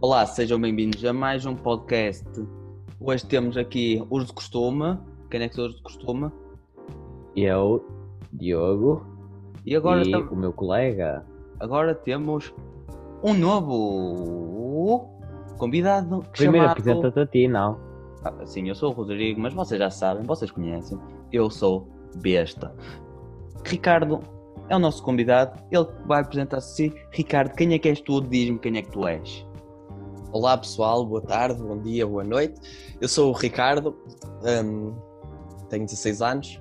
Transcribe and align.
Olá, 0.00 0.26
sejam 0.26 0.60
bem-vindos 0.60 1.04
a 1.04 1.12
mais 1.12 1.46
um 1.46 1.54
podcast. 1.54 2.24
Hoje 3.00 3.24
temos 3.26 3.56
aqui 3.56 4.04
os 4.10 4.26
de 4.26 4.32
costume. 4.32 4.98
Quem 5.30 5.42
é 5.42 5.48
que 5.48 5.54
são 5.54 5.66
os 5.66 5.76
de 5.76 5.82
costume? 5.82 6.30
Eu, 7.34 7.84
Diogo, 8.32 9.04
E 9.64 9.74
agora, 9.76 10.02
e 10.06 10.10
tam- 10.10 10.28
o 10.30 10.36
meu 10.36 10.52
colega. 10.52 11.24
agora 11.60 11.94
temos 11.94 12.52
um 13.22 13.34
novo 13.34 15.08
convidado 15.58 16.22
Primeiro 16.32 16.66
chamado... 16.66 16.70
apresenta-te 16.78 17.20
a 17.20 17.26
ti, 17.26 17.48
não? 17.48 17.78
Ah, 18.24 18.44
sim, 18.46 18.68
eu 18.68 18.74
sou 18.74 18.90
o 18.90 18.94
Rodrigo, 18.94 19.40
mas 19.40 19.54
vocês 19.54 19.78
já 19.78 19.90
sabem, 19.90 20.24
vocês 20.24 20.50
conhecem. 20.50 20.98
Eu 21.32 21.50
sou 21.50 21.88
Besta. 22.16 22.74
Ricardo 23.64 24.20
é 24.68 24.76
o 24.76 24.78
nosso 24.78 25.02
convidado. 25.02 25.60
Ele 25.70 25.86
vai 26.06 26.22
apresentar-se 26.22 26.84
a 26.86 26.90
si. 26.90 26.94
Ricardo, 27.10 27.54
quem 27.54 27.74
é 27.74 27.78
que 27.78 27.88
és 27.88 28.00
tu? 28.00 28.20
Diz-me 28.20 28.58
quem 28.58 28.76
é 28.78 28.82
que 28.82 28.90
tu 28.90 29.06
és. 29.06 29.46
Olá 30.36 30.54
pessoal, 30.58 31.02
boa 31.06 31.22
tarde, 31.22 31.62
bom 31.62 31.80
dia, 31.80 32.06
boa 32.06 32.22
noite. 32.22 32.60
Eu 33.00 33.08
sou 33.08 33.30
o 33.30 33.32
Ricardo, 33.32 33.96
hum, 34.44 34.94
tenho 35.70 35.86
16 35.86 36.20
anos. 36.20 36.60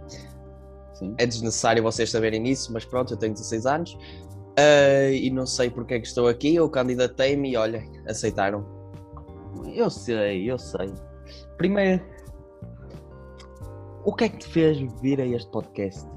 Sim. 0.93 1.13
É 1.17 1.25
desnecessário 1.25 1.83
vocês 1.83 2.09
saberem 2.09 2.47
isso, 2.47 2.71
mas 2.71 2.85
pronto, 2.85 3.13
eu 3.13 3.17
tenho 3.17 3.33
16 3.33 3.65
anos. 3.65 3.97
Ah, 4.57 5.11
e 5.11 5.29
não 5.29 5.45
sei 5.45 5.69
porque 5.69 5.95
é 5.95 5.99
que 5.99 6.07
estou 6.07 6.29
aqui, 6.29 6.55
eu 6.55 6.69
candidatei-me 6.69 7.51
e 7.51 7.57
olha, 7.57 7.83
aceitaram. 8.07 8.65
Eu 9.73 9.89
sei, 9.89 10.49
eu 10.49 10.57
sei. 10.57 10.93
Primeiro, 11.57 12.01
o 14.05 14.13
que 14.13 14.23
é 14.23 14.29
que 14.29 14.37
te 14.37 14.47
fez 14.47 14.77
vir 15.01 15.19
a 15.19 15.25
este 15.25 15.51
podcast? 15.51 16.07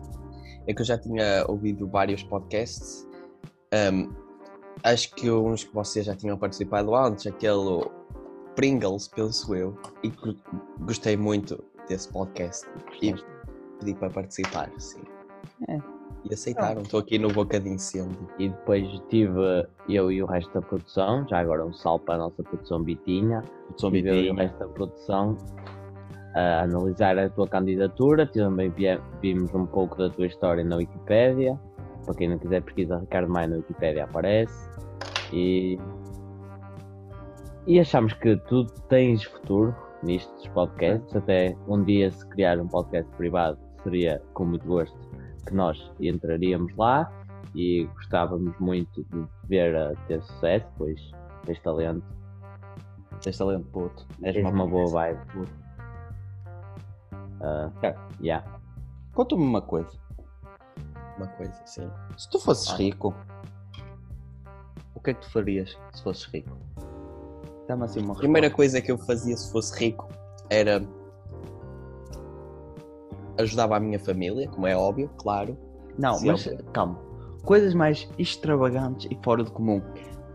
É 0.68 0.72
que 0.72 0.80
eu 0.80 0.86
já 0.86 0.96
tinha 0.96 1.44
ouvido 1.48 1.88
vários 1.88 2.22
podcasts. 2.22 3.04
Hum, 3.74 4.27
acho 4.82 5.14
que 5.14 5.30
uns 5.30 5.64
que 5.64 5.74
vocês 5.74 6.06
já 6.06 6.14
tinham 6.14 6.36
participado 6.36 6.94
antes, 6.94 7.26
aquele 7.26 7.84
Pringles, 8.54 9.08
penso 9.08 9.54
eu, 9.54 9.76
e 10.02 10.12
gostei 10.80 11.16
muito 11.16 11.62
desse 11.88 12.12
podcast. 12.12 12.66
E 13.00 13.14
pedi 13.78 13.94
para 13.94 14.10
participar, 14.10 14.70
sim. 14.78 15.02
É. 15.68 15.78
E 16.24 16.34
aceitaram, 16.34 16.82
estou 16.82 17.00
aqui 17.00 17.18
no 17.18 17.28
boca 17.28 17.60
de 17.60 17.68
incêndio. 17.68 18.28
E 18.38 18.48
depois 18.48 18.84
tive 19.08 19.66
eu 19.88 20.10
e 20.10 20.22
o 20.22 20.26
resto 20.26 20.52
da 20.52 20.60
produção, 20.60 21.26
já 21.28 21.38
agora 21.38 21.64
um 21.64 21.72
salve 21.72 22.04
para 22.04 22.16
a 22.16 22.18
nossa 22.18 22.42
produção 22.42 22.82
Bitinha. 22.82 23.42
Sou 23.76 23.90
Tive 23.90 24.08
eu 24.08 24.14
e 24.14 24.18
o 24.18 24.34
Bitinha. 24.34 24.42
resto 24.42 24.58
da 24.58 24.68
produção 24.68 25.36
a 26.34 26.62
analisar 26.62 27.16
a 27.18 27.28
tua 27.30 27.46
candidatura. 27.46 28.26
Também 28.26 28.72
vimos 29.22 29.54
um 29.54 29.66
pouco 29.66 29.96
da 29.96 30.10
tua 30.10 30.26
história 30.26 30.64
na 30.64 30.76
Wikipédia. 30.76 31.58
Para 32.04 32.14
quem 32.14 32.28
não 32.28 32.38
quiser 32.38 32.62
pesquisar 32.62 32.98
Ricardo 32.98 33.30
Maia 33.30 33.48
na 33.48 33.56
Wikipédia 33.56 34.04
aparece. 34.04 34.68
E, 35.32 35.78
e 37.66 37.78
achamos 37.78 38.12
que 38.14 38.36
tu 38.48 38.64
tens 38.88 39.24
futuro 39.24 39.74
nestes 40.02 40.48
podcasts. 40.48 41.14
Até 41.14 41.56
um 41.66 41.82
dia 41.82 42.10
se 42.10 42.26
criar 42.28 42.58
um 42.58 42.66
podcast 42.66 43.10
privado 43.16 43.58
seria 43.82 44.22
com 44.34 44.44
muito 44.44 44.66
gosto 44.66 44.96
que 45.46 45.54
nós 45.54 45.92
entraríamos 46.00 46.74
lá 46.76 47.10
e 47.54 47.84
gostávamos 47.94 48.58
muito 48.58 49.04
de 49.04 49.26
ver 49.48 49.74
a 49.74 49.94
ter 50.06 50.22
sucesso, 50.22 50.66
pois 50.76 51.00
tens 51.44 51.60
talento, 51.60 52.04
Tens 53.20 53.36
talento, 53.36 53.66
puto. 53.72 54.06
És 54.22 54.34
tens 54.34 54.48
uma 54.48 54.66
boa 54.66 54.86
vibe. 54.86 55.48
Ah, 57.40 57.70
yeah. 58.20 58.44
Conta-me 59.12 59.42
uma 59.42 59.62
coisa. 59.62 59.90
Uma 61.18 61.26
coisa 61.26 61.52
assim. 61.64 61.90
Se 62.16 62.30
tu 62.30 62.38
fosses 62.40 62.70
rico, 62.72 63.14
o 64.94 65.00
que 65.00 65.10
é 65.10 65.14
que 65.14 65.20
tu 65.20 65.30
farias 65.30 65.76
se 65.92 66.02
fosses 66.02 66.24
rico? 66.24 66.56
Dá-me 67.68 67.84
assim 67.84 68.00
uma 68.00 68.14
A 68.14 68.16
primeira 68.16 68.48
coisa 68.50 68.80
que 68.80 68.90
eu 68.90 68.96
fazia 68.98 69.36
se 69.36 69.50
fosse 69.52 69.78
rico 69.78 70.08
era. 70.48 70.82
ajudava 73.38 73.76
a 73.76 73.80
minha 73.80 73.98
família, 74.00 74.48
como 74.48 74.66
é 74.66 74.76
óbvio, 74.76 75.10
claro. 75.16 75.56
Não, 75.98 76.18
mas 76.24 76.48
calma. 76.72 76.98
Coisas 77.44 77.72
mais 77.74 78.08
extravagantes 78.18 79.08
e 79.10 79.18
fora 79.22 79.44
do 79.44 79.50
comum 79.52 79.80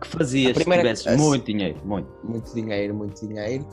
que 0.01 0.07
fazias 0.07 0.51
A 0.51 0.59
primeira- 0.59 0.95
se 0.95 1.03
tivesses 1.03 1.21
a- 1.21 1.23
muito 1.25 1.45
dinheiro. 1.45 1.79
Muito. 1.85 2.09
Muito 2.23 2.53
dinheiro, 2.53 2.93
muito 2.93 3.27
dinheiro. 3.27 3.65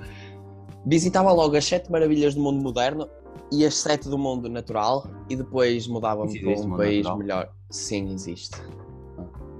Visitava 0.87 1.33
logo 1.33 1.57
as 1.57 1.65
sete 1.65 1.91
maravilhas 1.91 2.35
do 2.35 2.41
mundo 2.43 2.63
moderno 2.63 3.09
e 3.53 3.65
as 3.65 3.75
sete 3.75 4.09
do 4.09 4.17
mundo 4.19 4.49
natural 4.49 5.07
e 5.29 5.37
depois 5.37 5.87
mudava-me 5.87 6.33
Isso 6.33 6.41
para 6.43 6.53
existe, 6.53 6.67
um 6.67 6.77
país 6.77 6.97
natural? 6.99 7.19
melhor. 7.19 7.53
Sim, 7.71 8.13
existe. 8.13 8.61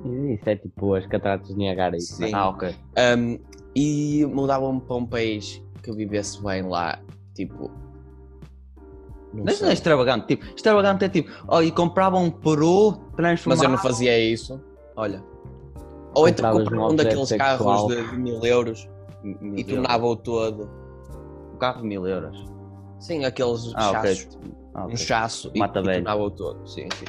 E 0.05 0.35
Isso 0.35 0.49
é 0.49 0.57
tipo 0.57 0.95
as 0.95 1.07
cataratas 1.07 1.49
de 1.49 1.55
Niagara. 1.55 1.97
Isso, 1.97 2.15
Sim. 2.17 2.33
Ah, 2.35 2.49
ok. 2.51 2.75
Um, 3.19 3.39
e 3.75 4.25
mudava-me 4.27 4.81
para 4.81 4.97
um 4.97 5.07
país 5.07 5.63
que 5.83 5.91
eu 5.91 5.95
vivesse 5.95 6.43
bem 6.43 6.63
lá, 6.63 6.99
tipo. 7.35 7.71
Não 9.33 9.45
Mas 9.45 9.61
não 9.61 9.67
é 9.69 9.71
sei. 9.71 9.73
extravagante. 9.75 10.27
Tipo, 10.27 10.45
extravagante 10.57 11.05
é 11.05 11.09
tipo, 11.09 11.31
oh, 11.47 11.63
e 11.63 11.71
comprava 11.71 12.17
um 12.19 12.31
peru, 12.31 12.95
transformava. 13.17 13.47
Mas 13.47 13.63
eu 13.63 13.69
não 13.69 13.79
fazia 13.79 14.19
isso. 14.19 14.61
Olha. 14.97 15.23
Ou 16.15 16.29
então 16.29 16.45
Compravas 16.53 16.65
comprava 16.69 16.93
um 16.93 16.97
daqueles 16.97 17.29
sexual. 17.29 17.59
carros 17.59 17.97
de, 17.97 18.11
de 18.11 18.17
mil 18.19 18.45
euros 18.45 18.89
Mil 19.23 19.57
e 19.57 19.63
tornava-o 19.63 20.17
todo. 20.17 20.69
Um 21.55 21.59
carro 21.59 21.83
de 21.83 21.87
mil 21.87 22.07
euros. 22.09 22.45
Sim, 23.01 23.25
aqueles 23.25 23.73
Ah, 23.75 23.91
chassos. 23.93 24.39
Ah, 24.75 24.85
ok. 24.85 24.95
Um 24.95 24.97
chasso 24.97 25.53
Mata 25.57 25.81
e 25.81 25.83
velho. 25.83 26.31
todo. 26.31 26.65
Sim, 26.69 26.87
sim. 26.95 27.05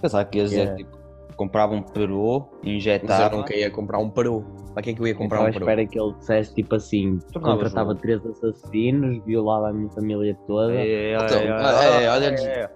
Pensava 0.00 0.24
que 0.24 0.38
ia 0.38 0.44
dizer, 0.44 0.56
Yeah. 0.60 0.76
tipo, 0.76 0.96
comprava 1.36 1.74
um 1.74 1.82
peru, 1.82 2.46
Mas 2.58 2.64
eu 2.66 2.72
injetava. 2.72 3.36
nunca 3.36 3.54
ia 3.54 3.70
comprar 3.70 3.98
um 3.98 4.08
peru. 4.08 4.44
Para 4.72 4.82
que 4.82 4.90
é 4.90 4.94
que 4.94 5.00
eu 5.02 5.06
ia 5.06 5.14
comprar 5.14 5.38
à 5.38 5.42
um 5.42 5.44
peru? 5.52 5.58
espera 5.64 5.86
que 5.86 5.98
ele 6.00 6.12
dissesse 6.14 6.54
tipo 6.54 6.74
assim: 6.74 7.18
contratava 7.32 7.94
três 7.94 8.24
assassinos, 8.26 9.22
violava 9.24 9.68
a 9.68 9.72
minha 9.72 9.90
família 9.90 10.36
toda. 10.46 10.72
É, 10.74 11.14
Então, 11.14 11.38
é, 11.38 11.44
é, 11.46 12.04
é, 12.04 12.10
olha- 12.10 12.26
é. 12.34 12.70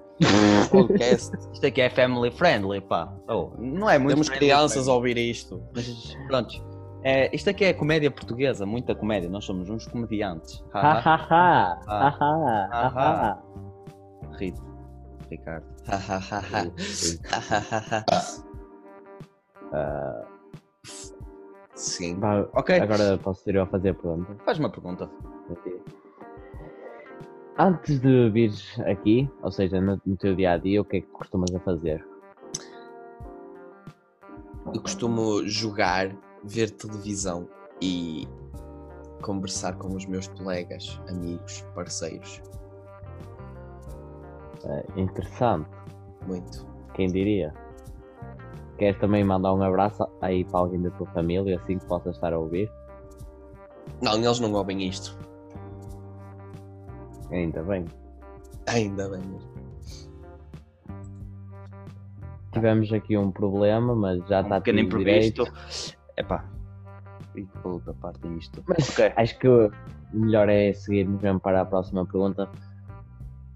Podcast. 0.70 1.32
Isto 1.52 1.66
aqui 1.66 1.80
é 1.80 1.90
family 1.90 2.30
friendly, 2.32 2.80
pá. 2.80 3.12
Oh, 3.28 3.50
não 3.58 3.88
é 3.88 3.98
muito 3.98 4.14
Temos 4.14 4.28
crianças 4.28 4.88
a 4.88 4.92
ouvir 4.94 5.16
isto. 5.16 5.62
Mas 5.74 6.16
pronto. 6.26 6.67
É, 7.02 7.34
isto 7.34 7.48
aqui 7.50 7.64
é 7.64 7.72
comédia 7.72 8.10
portuguesa, 8.10 8.66
muita 8.66 8.94
comédia. 8.94 9.28
Nós 9.28 9.44
somos 9.44 9.70
uns 9.70 9.86
comediantes. 9.86 10.64
Ha 10.72 10.80
Haha. 10.80 11.00
ha 11.00 11.16
ha! 11.16 11.80
Ha 11.86 12.08
ha! 12.08 12.68
Ha 12.72 12.88
ha! 12.88 13.42
Rito. 14.36 14.68
Ricardo. 15.30 15.66
Sim. 21.74 22.18
vá, 22.18 22.48
Ok. 22.54 22.80
Agora 22.80 23.18
posso 23.18 23.48
ir 23.48 23.56
eu 23.56 23.62
a 23.62 23.66
fazer 23.66 23.90
a 23.90 23.94
pergunta. 23.94 24.34
Faz 24.44 24.58
uma 24.58 24.70
pergunta. 24.70 25.08
Antes 27.58 28.00
de 28.00 28.30
vires 28.30 28.78
aqui, 28.80 29.28
ou 29.42 29.50
seja, 29.50 29.80
no, 29.80 30.00
no 30.04 30.16
teu 30.16 30.34
dia 30.34 30.52
a 30.52 30.56
dia, 30.56 30.80
o 30.80 30.84
que 30.84 30.98
é 30.98 31.00
que 31.00 31.08
costumas 31.08 31.54
a 31.54 31.60
fazer? 31.60 32.06
Eu 34.72 34.80
costumo 34.80 35.46
jogar, 35.46 36.14
ver 36.44 36.70
televisão 36.70 37.48
e 37.80 38.26
conversar 39.22 39.76
com 39.76 39.94
os 39.94 40.06
meus 40.06 40.28
colegas, 40.28 41.00
amigos, 41.08 41.64
parceiros. 41.74 42.40
Ah, 44.64 44.82
interessante, 44.96 45.68
Muito. 46.26 46.66
quem 46.94 47.08
diria? 47.08 47.52
Queres 48.76 48.98
também 49.00 49.24
mandar 49.24 49.54
um 49.54 49.62
abraço 49.62 50.06
aí 50.20 50.44
para 50.44 50.60
alguém 50.60 50.80
da 50.82 50.90
tua 50.92 51.06
família, 51.08 51.56
assim 51.58 51.78
que 51.78 51.86
possa 51.86 52.10
estar 52.10 52.32
a 52.32 52.38
ouvir? 52.38 52.70
Não, 54.00 54.14
eles 54.14 54.38
não 54.38 54.52
ouvem 54.52 54.86
isto. 54.88 55.18
Ainda 57.30 57.62
bem. 57.62 57.84
Ainda 58.66 59.08
bem 59.08 59.20
mesmo. 59.20 59.58
Tivemos 62.52 62.92
aqui 62.92 63.16
um 63.16 63.30
problema, 63.30 63.94
mas 63.94 64.18
já 64.28 64.40
Um 64.40 64.42
está 64.44 64.60
pequeno 64.60 64.88
tudo 64.88 65.00
imprevisto. 65.02 65.44
direito. 65.44 65.97
Epá. 66.18 66.44
E 67.34 67.42
puta 67.62 67.92
parte 67.94 68.26
nisto. 68.26 68.62
Mas 68.66 68.90
Ok. 68.90 69.12
acho 69.16 69.38
que 69.38 69.48
o 69.48 69.70
melhor 70.12 70.48
é 70.48 70.72
seguirmos 70.72 71.20
mesmo 71.22 71.38
para 71.40 71.60
a 71.60 71.64
próxima 71.64 72.04
pergunta. 72.04 72.48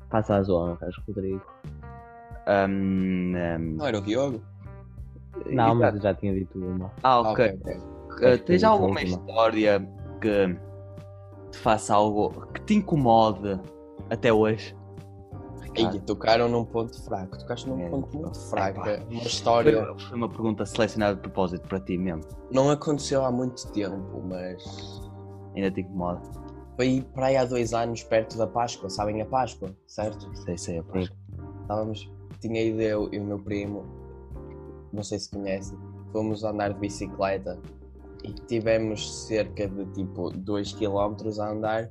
Passa 0.09 0.37
as 0.37 0.49
honras, 0.49 0.95
Rodrigo. 1.07 1.45
Ahm, 2.47 3.35
ahm, 3.37 3.77
Não 3.77 3.87
era 3.87 3.99
o 3.99 4.01
Diogo? 4.03 4.43
Não, 5.51 5.75
mas 5.75 5.95
eu 5.95 6.01
já 6.03 6.15
tinha 6.15 6.35
dito 6.35 6.59
uma. 6.59 6.87
Ah, 7.03 7.15
Ah, 7.15 7.21
ok. 7.33 7.47
ok, 7.47 7.61
ok. 8.11 8.35
Uh, 8.35 8.39
tens 8.45 8.63
alguma 8.63 9.01
última. 9.01 9.17
história 9.19 9.89
que 10.21 10.57
te 11.51 11.59
faça 11.59 11.95
algo 11.95 12.47
que 12.53 12.61
te 12.63 12.75
incomode 12.75 13.59
até 14.11 14.33
hoje? 14.33 14.77
Ei, 15.75 16.01
tocaram 16.01 16.49
num 16.49 16.65
ponto 16.65 17.01
fraco. 17.03 17.39
Tocaste 17.39 17.69
num 17.69 17.81
É, 17.81 17.89
ponto 17.89 18.17
muito 18.17 18.29
epá. 18.39 18.73
fraco. 18.73 18.81
Uma 19.11 19.23
história. 19.23 19.85
Foi, 19.87 19.99
foi 20.01 20.17
uma 20.19 20.29
pergunta 20.29 20.67
selecionada 20.67 21.15
de 21.17 21.21
propósito 21.23 21.67
para 21.69 21.81
ti 21.81 21.97
mesmo. 21.97 22.23
Não 22.51 22.71
aconteceu 22.71 23.25
há 23.25 23.31
muito 23.33 23.67
tempo, 23.73 24.23
mas 24.25 24.63
Ainda 25.57 25.71
te 25.71 25.81
incomoda. 25.81 26.21
foi 26.77 27.05
para 27.15 27.27
aí 27.27 27.37
há 27.37 27.45
dois 27.45 27.73
anos, 27.73 28.03
perto 28.03 28.37
da 28.37 28.47
Páscoa. 28.47 28.89
Sabem 28.91 29.21
a 29.23 29.27
Páscoa, 29.27 29.71
certo? 29.87 30.29
Sei, 30.37 30.57
sei, 30.59 30.79
é 30.79 30.83
Sim. 30.83 31.09
Estávamos, 31.63 32.11
tinha 32.41 32.63
ido 32.63 32.81
eu 32.83 33.09
e 33.13 33.19
o 33.19 33.25
meu 33.25 33.39
primo, 33.39 33.85
não 34.93 35.03
sei 35.03 35.19
se 35.19 35.31
conhecem, 35.31 35.79
fomos 36.13 36.45
andar 36.45 36.73
de 36.75 36.81
bicicleta 36.81 37.59
e 38.25 38.33
tivemos 38.33 39.27
cerca 39.27 39.67
de 39.69 39.87
tipo 39.93 40.31
2 40.31 40.73
km 40.75 41.15
a 41.41 41.51
andar 41.51 41.91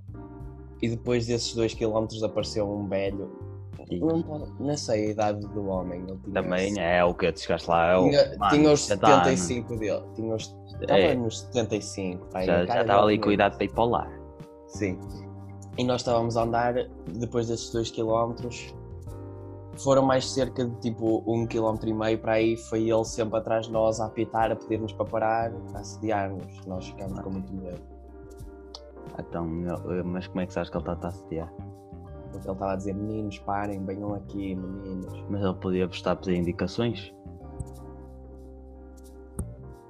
e 0.81 0.89
depois 0.89 1.25
desses 1.25 1.53
2 1.55 1.73
km 1.73 2.05
apareceu 2.23 2.69
um 2.69 2.87
velho. 2.87 3.31
Não, 3.99 4.21
pode- 4.23 4.51
não 4.59 4.77
sei 4.77 5.07
a 5.07 5.11
idade 5.11 5.39
do 5.47 5.67
homem. 5.67 6.05
Também 6.33 6.79
é 6.79 7.03
o 7.03 7.13
que 7.13 7.35
chegaste 7.37 7.69
lá. 7.69 7.87
É 7.91 7.97
o, 7.97 8.09
Tinha, 8.09 8.37
mano, 8.37 8.51
tinha 8.51 8.71
os 8.71 8.85
70 8.85 9.07
anos. 9.07 9.39
75 9.39 9.75
dele. 9.77 10.03
Tinha 10.15 10.35
os, 10.35 10.55
estava 10.81 10.99
É, 10.99 11.15
nos 11.15 11.39
75. 11.41 12.25
pá, 12.27 12.43
e 12.43 12.45
já 12.45 12.59
a 12.61 12.65
já 12.65 12.81
estava 12.81 13.03
ali 13.03 13.17
com 13.17 13.23
tinha- 13.23 13.33
idade 13.33 13.55
para 13.55 13.65
ir 13.65 13.71
para 13.73 13.83
o 13.83 13.89
lar. 13.89 14.11
Sim. 14.67 14.99
E 15.77 15.83
nós 15.83 16.01
estávamos 16.01 16.37
a 16.37 16.43
andar, 16.43 16.73
depois 17.07 17.47
desses 17.47 17.71
2 17.71 17.91
km, 17.91 18.33
foram 19.77 20.03
mais 20.03 20.29
cerca 20.29 20.65
de 20.65 20.75
tipo 20.81 21.23
1 21.25 21.47
km 21.47 21.75
e 21.87 21.93
meio 21.93 22.19
para 22.19 22.33
aí, 22.33 22.57
foi 22.57 22.89
ele 22.89 23.03
sempre 23.05 23.37
atrás 23.39 23.67
de 23.67 23.71
nós 23.71 23.99
a 24.01 24.05
apitar, 24.05 24.51
a 24.51 24.55
pedir-nos 24.55 24.91
para 24.93 25.05
parar, 25.05 25.51
a 25.73 25.79
assediar-nos. 25.79 26.65
Nós 26.65 26.87
ficámos 26.87 27.19
com 27.21 27.29
muito 27.29 27.53
medo. 27.53 27.81
Então, 29.19 29.45
eu- 29.89 30.03
mas 30.05 30.27
como 30.27 30.41
é 30.41 30.45
que 30.45 30.53
sabes 30.53 30.69
que 30.69 30.77
ele 30.77 30.91
está 30.91 31.07
a 31.07 31.09
assediar? 31.09 31.53
Porque 32.31 32.47
ele 32.47 32.53
estava 32.53 32.73
a 32.73 32.75
dizer, 32.75 32.93
meninos, 32.95 33.37
parem, 33.39 33.83
venham 33.85 34.13
aqui, 34.15 34.55
meninos. 34.55 35.25
Mas 35.29 35.41
ele 35.41 35.53
podia 35.55 35.85
estar 35.85 36.11
a 36.11 36.15
pedir 36.15 36.37
indicações? 36.37 37.13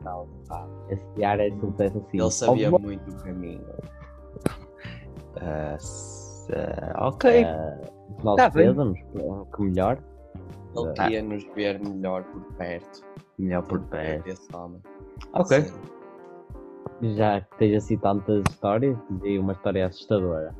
Não, 0.03 0.27
pá. 0.47 0.67
Esse 0.89 1.05
diário 1.15 1.43
é 1.43 1.47
assim. 1.49 2.03
Ele 2.13 2.31
sabia 2.31 2.73
"Oh, 2.73 2.79
muito 2.79 3.09
o 3.11 3.15
caminho. 3.23 3.65
Ah, 5.39 5.77
se- 5.79 6.51
ah, 6.95 7.07
ok. 7.07 7.45
os 8.17 8.23
nossos 8.23 8.37
Tá 8.43 8.49
bem. 8.49 8.67
pésamos, 8.67 8.99
que 9.55 9.61
melhor. 9.61 9.97
Ele 10.75 10.89
Ah. 10.89 10.93
queria 10.93 11.21
nos 11.23 11.43
ver 11.53 11.79
melhor 11.79 12.23
por 12.23 12.41
perto. 12.55 13.01
Melhor 13.37 13.63
por 13.63 13.79
perto. 13.81 14.27
Esse 14.27 14.55
homem. 14.55 14.81
Ok. 15.33 15.65
Já 17.15 17.41
que 17.41 17.57
tens 17.57 17.83
assim 17.83 17.97
tantas 17.97 18.43
histórias, 18.49 18.97
diz 19.21 19.39
uma 19.39 19.53
história 19.53 19.85
assustadora. 19.87 20.55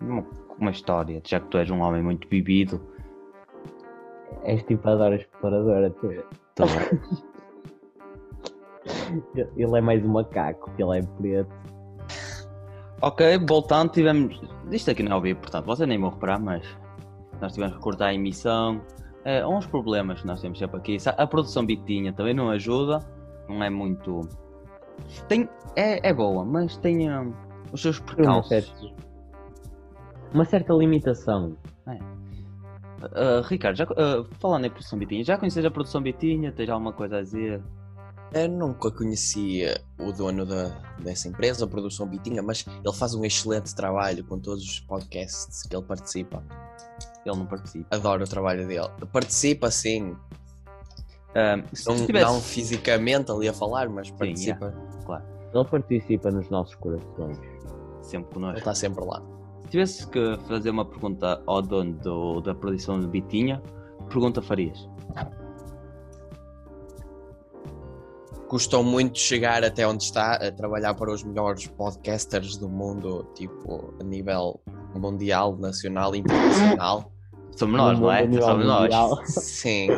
Uma, 0.00 0.24
uma 0.58 0.70
história, 0.70 1.22
já 1.24 1.40
que 1.40 1.46
tu 1.48 1.56
és 1.58 1.70
um 1.70 1.80
homem 1.80 2.02
muito 2.02 2.28
bebido. 2.28 2.80
És 4.44 4.62
tipo 4.64 4.88
a 4.88 4.94
Dora 4.94 5.16
Exploradora, 5.16 5.90
tu. 5.90 6.08
tu- 9.34 9.48
Ele 9.56 9.78
é 9.78 9.80
mais 9.80 10.04
um 10.04 10.08
macaco, 10.08 10.70
ele 10.78 10.98
é 10.98 11.02
preto. 11.02 11.50
ok, 13.02 13.38
voltando, 13.48 13.90
tivemos. 13.92 14.40
Isto 14.70 14.90
aqui 14.90 15.02
não 15.02 15.12
é 15.12 15.14
ao 15.14 15.20
vivo, 15.20 15.40
portanto, 15.40 15.64
vocês 15.66 15.88
nem 15.88 15.98
vão 15.98 16.10
reparar, 16.10 16.38
mas 16.40 16.64
nós 17.40 17.52
tivemos 17.52 17.76
que 17.76 17.82
cortar 17.82 18.06
a 18.06 18.14
emissão. 18.14 18.80
É, 19.24 19.40
há 19.40 19.48
uns 19.48 19.66
problemas 19.66 20.20
que 20.20 20.26
nós 20.26 20.40
temos 20.40 20.58
sempre 20.58 20.76
aqui. 20.76 20.96
A 21.16 21.26
produção 21.26 21.64
bitinha 21.66 22.12
também 22.12 22.34
não 22.34 22.48
ajuda, 22.50 23.00
não 23.48 23.62
é 23.62 23.70
muito. 23.70 24.20
Tem, 25.28 25.48
é, 25.74 26.08
é 26.08 26.12
boa, 26.14 26.44
mas 26.44 26.76
tem 26.76 27.10
hum, 27.10 27.32
os 27.72 27.82
seus 27.82 27.98
percalços. 27.98 28.50
Uma 30.32 30.44
certa 30.44 30.72
limitação. 30.74 31.56
Ah, 33.12 33.42
Ricardo, 33.46 33.76
já, 33.76 33.84
ah, 33.84 34.24
falando 34.40 34.64
em 34.66 34.70
produção 34.70 34.98
bitinha, 34.98 35.22
já 35.24 35.36
conheces 35.38 35.64
a 35.64 35.70
produção 35.70 36.02
bitinha? 36.02 36.50
Tens 36.52 36.68
alguma 36.70 36.92
coisa 36.92 37.18
a 37.18 37.22
dizer? 37.22 37.62
Eu 38.32 38.48
nunca 38.48 38.90
conhecia 38.90 39.80
o 40.00 40.10
dono 40.12 40.44
da, 40.44 40.68
dessa 40.98 41.28
empresa, 41.28 41.64
a 41.64 41.68
Produção 41.68 42.08
Bitinha, 42.08 42.42
mas 42.42 42.66
ele 42.84 42.92
faz 42.92 43.14
um 43.14 43.24
excelente 43.24 43.72
trabalho 43.72 44.24
com 44.24 44.36
todos 44.36 44.64
os 44.64 44.80
podcasts 44.80 45.62
que 45.62 45.76
ele 45.76 45.84
participa. 45.84 46.42
Ele 47.24 47.36
não 47.36 47.46
participa. 47.46 47.86
Adoro 47.94 48.24
o 48.24 48.26
trabalho 48.26 48.66
dele. 48.66 48.88
Participa 49.12 49.70
sim, 49.70 50.16
se 51.72 51.88
não, 51.88 52.04
tivesse- 52.04 52.24
não 52.24 52.40
fisicamente 52.40 53.30
ali 53.30 53.48
a 53.48 53.52
falar, 53.52 53.88
mas 53.88 54.08
Sim, 54.08 54.14
participa. 54.14 54.74
Ele 55.54 55.64
participa 55.64 56.30
nos 56.30 56.50
nossos 56.50 56.74
corações. 56.74 57.38
sempre 58.02 58.26
Ele 58.28 58.34
connosco. 58.34 58.58
está 58.58 58.74
sempre 58.74 59.04
lá. 59.04 59.22
Se 59.76 59.80
tivesse 59.80 60.06
que 60.08 60.38
fazer 60.48 60.70
uma 60.70 60.86
pergunta 60.86 61.42
ao 61.46 61.60
dono 61.60 61.92
do- 61.98 62.40
da 62.40 62.54
produção 62.54 62.98
de 62.98 63.06
Bitinha, 63.06 63.60
que 63.98 64.04
pergunta 64.08 64.40
farias? 64.40 64.88
Custou 68.48 68.82
muito 68.82 69.18
chegar 69.18 69.62
até 69.62 69.86
onde 69.86 70.02
está, 70.04 70.36
a 70.36 70.50
trabalhar 70.50 70.94
para 70.94 71.12
os 71.12 71.22
melhores 71.22 71.66
podcasters 71.66 72.56
do 72.56 72.70
mundo, 72.70 73.26
tipo, 73.34 73.92
a 74.00 74.04
nível 74.04 74.58
mundial, 74.94 75.54
nacional 75.58 76.14
e 76.14 76.20
internacional. 76.20 77.12
Somos 77.50 77.76
nós, 77.76 78.00
não 78.00 78.10
é? 78.10 78.32
Somos 78.40 78.66
nós. 78.66 79.26
Sim. 79.28 79.88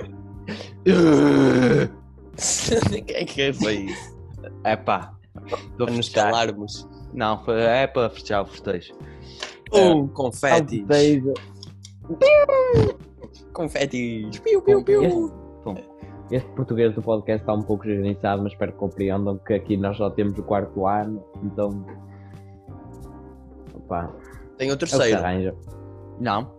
Quem 3.07 3.15
é 3.17 3.25
que 3.25 3.53
foi 3.53 3.75
isso? 3.83 4.19
É 4.65 4.75
pá. 4.75 5.15
Estou 5.47 5.85
a 5.85 5.87
Para 5.87 5.95
nos 5.95 6.09
calarmos. 6.09 6.89
Não, 7.15 7.45
foi, 7.45 7.61
é 7.63 7.87
para 7.87 8.11
festejar 8.11 8.43
o 8.43 8.47
festejo. 8.47 8.93
Um, 9.73 10.09
confetes. 10.09 10.81
Alteja. 10.83 11.35
Confetes. 13.53 14.39
Piu, 14.41 14.63
piu, 14.63 14.85
piu. 14.85 15.33
Este 16.31 16.49
português 16.51 16.95
do 16.95 17.03
podcast 17.03 17.43
está 17.43 17.55
um 17.55 17.63
pouco 17.63 17.85
gerenciado, 17.85 18.43
mas 18.43 18.53
espero 18.53 18.73
que 18.73 18.79
compreendam 18.79 19.39
que 19.39 19.55
aqui 19.55 19.77
nós 19.77 19.97
só 19.97 20.11
temos 20.11 20.39
o 20.39 20.43
quarto 20.43 20.87
ano, 20.87 21.25
então. 21.43 21.85
Opa, 23.75 24.13
Tem 24.59 24.69
o 24.69 24.73
é 24.73 24.75
o 24.75 24.77
terceiro. 24.77 25.57
Não. 26.21 26.51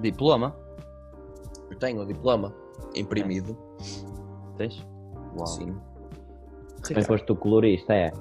Diploma. 0.00 0.54
Eu 1.68 1.76
tenho 1.78 2.00
o 2.02 2.06
diploma 2.06 2.54
imprimido. 2.94 3.56
Tens? 4.56 4.86
Uau. 5.36 5.46
Sim. 5.46 5.76
Foste 7.04 7.32
o 7.32 7.36
colorista, 7.36 7.92
é? 7.92 8.12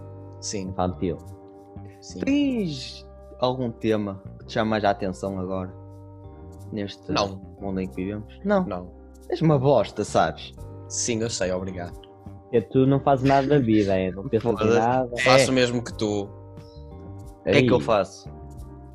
Sim, 0.41 0.69
Infantil. 0.69 1.17
sim. 2.01 2.19
Tens 2.21 3.07
algum 3.39 3.71
tema 3.71 4.21
que 4.39 4.45
te 4.45 4.53
chama 4.53 4.71
mais 4.71 4.83
a 4.83 4.91
atenção 4.91 5.39
agora? 5.39 5.73
Neste 6.71 7.11
Não. 7.11 7.41
mundo 7.59 7.79
em 7.79 7.87
que 7.87 7.95
vivemos? 7.95 8.39
Não. 8.43 8.65
Não. 8.65 8.91
És 9.29 9.41
uma 9.41 9.57
bosta, 9.57 10.03
sabes? 10.03 10.53
Sim, 10.87 11.21
eu 11.21 11.29
sei, 11.29 11.51
obrigado. 11.51 11.99
Porque 12.43 12.61
tu 12.61 12.85
não 12.85 12.99
fazes 12.99 13.27
nada 13.27 13.47
da 13.47 13.59
vida, 13.59 13.97
é? 13.97 14.11
Não 14.11 14.27
pensas 14.27 14.61
em 14.61 14.73
nada. 14.73 15.11
Faço 15.23 15.51
o 15.51 15.53
mesmo 15.53 15.83
que 15.83 15.93
tu. 15.93 16.23
O 16.23 17.43
que 17.43 17.49
é 17.49 17.61
que 17.61 17.71
eu 17.71 17.79
faço? 17.79 18.29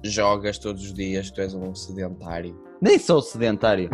Jogas 0.02 0.58
todos 0.58 0.82
os 0.82 0.94
dias, 0.94 1.30
tu 1.30 1.40
és 1.40 1.54
um 1.54 1.74
sedentário. 1.74 2.58
Nem 2.80 2.98
sou 2.98 3.20
sedentário. 3.20 3.90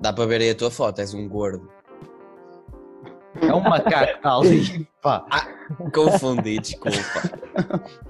Dá 0.00 0.12
para 0.12 0.26
ver 0.26 0.40
aí 0.40 0.50
a 0.50 0.54
tua 0.54 0.70
foto, 0.70 1.00
és 1.00 1.14
um 1.14 1.28
gordo. 1.28 1.70
É 3.40 3.54
um 3.54 3.60
macaco 3.60 4.06
que 4.06 4.16
está 4.16 4.34
ali. 4.34 4.88
Pá. 5.02 5.24
Confundi, 5.94 6.58
desculpa. 6.58 6.96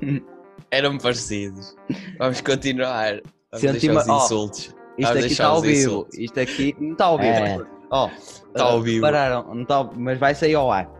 Eram 0.76 0.98
parecidos. 0.98 1.74
Vamos 2.18 2.40
continuar. 2.40 3.20
Vamos 3.52 3.60
Senti-me- 3.60 3.94
deixar 3.94 4.00
os 4.00 4.08
oh. 4.08 4.16
insultos. 4.24 4.76
Isto 4.98 5.08
Vamos 5.08 5.24
aqui 5.24 5.32
está 5.32 5.46
ao 5.46 5.60
vivo. 5.60 5.78
insultos. 5.78 6.18
Isto 6.18 6.40
aqui 6.40 6.76
não 6.80 6.92
está 6.92 7.04
ao 7.06 7.18
vivo. 7.18 7.28
É. 7.38 7.58
Ó, 7.90 8.10
Tá 8.54 8.64
ao 8.64 8.80
vivo. 8.82 9.02
Pararam, 9.02 9.54
não 9.54 9.64
tá, 9.64 9.84
mas 9.96 10.18
vai 10.18 10.34
sair 10.34 10.54
ao 10.54 10.70
ar. 10.72 10.90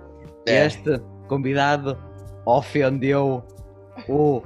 É. 0.46 0.66
Este 0.66 0.98
convidado 1.28 1.98
ofendeu 2.44 3.42
o. 4.08 4.42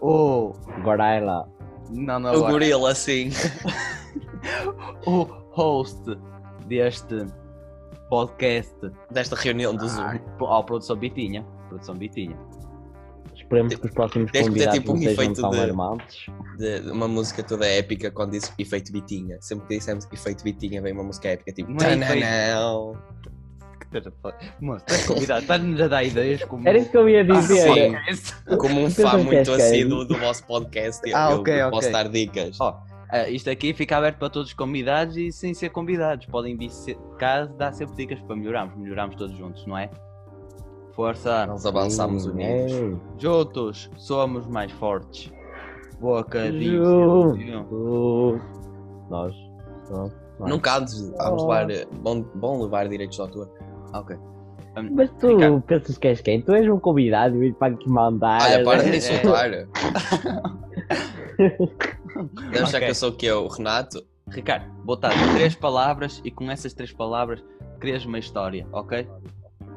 O. 0.00 0.52
Gorila. 0.82 1.48
Não, 1.90 2.18
não, 2.20 2.30
O 2.30 2.36
agora. 2.36 2.52
gorila, 2.52 2.94
sim. 2.94 3.30
o 5.06 5.24
host 5.50 6.00
deste 6.66 7.26
podcast. 8.08 8.74
Desta 9.10 9.34
reunião 9.36 9.74
do 9.74 9.88
Zoom. 9.88 10.18
Ó, 10.40 10.62
produção 10.62 10.96
Bitinha. 10.96 11.44
Produção 11.68 11.96
Bitinha. 11.96 12.36
Esperemos 13.50 13.74
que 13.74 13.84
os 13.86 13.92
próximos 13.92 14.30
ter, 14.30 14.42
convidados 14.44 14.74
tipo, 14.78 14.92
um 14.92 14.94
não 14.94 15.00
sejam 15.02 15.12
efeito 15.24 15.40
tão 15.40 15.50
de- 15.50 15.60
armados. 15.60 16.26
De, 16.56 16.80
de 16.82 16.90
uma 16.92 17.08
música 17.08 17.42
toda 17.42 17.66
épica 17.66 18.08
quando 18.12 18.30
disse 18.30 18.52
efeito 18.56 18.92
Bitinha. 18.92 19.38
Sempre 19.40 19.66
que 19.66 19.76
dissemos 19.78 20.06
efeito 20.12 20.44
Bitinha 20.44 20.80
vem 20.80 20.92
uma 20.92 21.02
música 21.02 21.28
épica 21.30 21.50
tipo. 21.52 21.68
Não 21.68 21.78
é 21.84 21.96
"Tananão". 21.96 22.96
Moço, 24.60 24.84
és 24.88 25.04
convidado, 25.04 25.40
estás-nos 25.42 25.80
a 25.80 25.88
dar 25.88 26.04
ideias 26.04 26.44
como. 26.44 26.68
Era 26.68 26.78
isso 26.78 26.90
que 26.92 26.96
eu 26.96 27.08
ia 27.08 27.24
dizer. 27.24 27.92
sim. 28.12 28.56
Como 28.56 28.80
um 28.84 28.88
fã 28.88 29.18
muito 29.18 29.50
assíduo 29.52 30.04
do 30.04 30.16
vosso 30.16 30.46
podcast, 30.46 31.00
eu, 31.10 31.16
Ah, 31.16 31.30
eu 31.32 31.38
ok, 31.40 31.70
posso 31.70 31.90
dar 31.90 32.08
dicas. 32.08 32.56
Ó, 32.60 32.78
Ah, 33.12 33.28
isto 33.28 33.50
aqui 33.50 33.74
fica 33.74 33.96
aberto 33.96 34.18
para 34.18 34.30
todos 34.30 34.50
os 34.50 34.54
convidados 34.54 35.16
e 35.16 35.32
sem 35.32 35.52
ser 35.52 35.70
convidados. 35.70 36.26
Podem 36.26 36.56
vir 36.56 36.70
se- 36.70 36.96
caso 37.18 37.52
dá 37.54 37.72
sempre 37.72 37.96
dicas 37.96 38.20
para 38.20 38.36
melhorarmos. 38.36 38.76
Melhoramos 38.78 39.16
todos 39.16 39.36
juntos, 39.36 39.66
não 39.66 39.76
é? 39.76 39.90
Força! 41.04 41.46
Nós 41.46 41.64
avançamos 41.64 42.24
Sim, 42.24 42.30
unidos. 42.30 42.72
ei. 42.72 42.96
Juntos 43.16 43.90
somos 43.96 44.46
mais 44.46 44.70
fortes. 44.72 45.32
Bocadinho. 45.98 46.84
Juntos. 46.84 48.42
Nós. 49.08 49.34
nós, 49.90 50.12
nós. 50.38 50.50
Nunca 50.50 50.76
antes 50.76 51.10
vamos 51.16 51.42
levar. 51.42 51.70
eh, 51.70 51.86
Bom, 52.02 52.20
bom 52.34 52.62
levar 52.62 52.86
direitos 52.86 53.16
de 53.16 53.22
autor. 53.22 53.48
Ok. 53.94 54.14
Um, 54.76 54.94
Mas 54.94 55.10
tu 55.18 55.28
Ricardo. 55.28 55.62
pensas 55.62 55.96
que 55.98 56.08
és 56.08 56.20
quem? 56.20 56.42
Tu 56.42 56.52
és 56.52 56.68
um 56.68 56.78
convidado 56.78 57.42
e 57.42 57.50
para 57.54 57.72
aqui 57.72 57.88
mandar. 57.88 58.40
Olha, 58.42 58.62
para 58.62 58.82
de 58.82 58.90
é. 58.90 58.96
insultar. 58.98 59.50
Deve 62.52 62.58
achar 62.62 62.76
Ok. 62.76 62.80
que 62.80 62.90
eu 62.90 62.94
sou 62.94 63.08
o 63.08 63.12
que? 63.16 63.30
O 63.32 63.48
Renato? 63.48 64.02
Ricardo, 64.28 64.66
vou 64.84 64.96
dar 64.96 65.12
três 65.34 65.54
palavras 65.54 66.20
e 66.24 66.30
com 66.30 66.50
essas 66.50 66.72
três 66.74 66.92
palavras 66.92 67.42
crias 67.80 68.04
uma 68.04 68.18
história, 68.18 68.66
ok? 68.72 69.08